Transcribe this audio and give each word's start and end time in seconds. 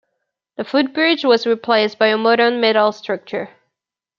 The 0.57 0.63
footbridge 0.63 1.23
was 1.23 1.45
replaced 1.45 1.99
by 1.99 2.07
a 2.07 2.17
modern 2.17 2.59
metal 2.59 2.91
structure. 2.91 3.51